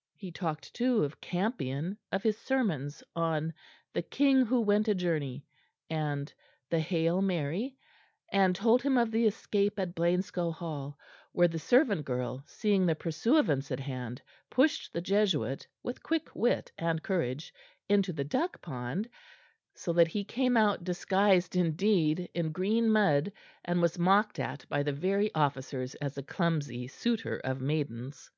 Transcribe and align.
'"He 0.16 0.32
talked, 0.32 0.72
too, 0.72 1.04
of 1.04 1.20
Campion, 1.20 1.98
of 2.10 2.22
his 2.22 2.38
sermons 2.38 3.04
on 3.14 3.52
"The 3.92 4.00
King 4.00 4.46
who 4.46 4.62
went 4.62 4.88
a 4.88 4.94
journey," 4.94 5.44
and 5.90 6.32
the 6.70 6.80
"Hail, 6.80 7.20
Mary"; 7.20 7.76
and 8.32 8.56
told 8.56 8.80
him 8.80 8.96
of 8.96 9.10
the 9.10 9.26
escape 9.26 9.78
at 9.78 9.94
Blainscow 9.94 10.50
Hall, 10.50 10.98
where 11.32 11.46
the 11.48 11.58
servant 11.58 12.06
girl, 12.06 12.42
seeing 12.46 12.86
the 12.86 12.94
pursuivants 12.94 13.70
at 13.70 13.80
hand, 13.80 14.22
pushed 14.48 14.94
the 14.94 15.02
Jesuit, 15.02 15.66
with 15.82 16.02
quick 16.02 16.34
wit 16.34 16.72
and 16.78 17.02
courage, 17.02 17.52
into 17.86 18.14
the 18.14 18.24
duck 18.24 18.62
pond, 18.62 19.10
so 19.74 19.92
that 19.92 20.08
he 20.08 20.24
came 20.24 20.56
out 20.56 20.84
disguised 20.84 21.54
indeed 21.54 22.30
in 22.32 22.50
green 22.50 22.88
mud 22.90 23.30
and 23.62 23.82
was 23.82 23.98
mocked 23.98 24.38
at 24.40 24.64
by 24.70 24.82
the 24.82 24.94
very 24.94 25.30
officers 25.34 25.94
as 25.96 26.16
a 26.16 26.22
clumsy 26.22 26.88
suitor 26.88 27.36
of 27.44 27.60
maidens. 27.60 28.30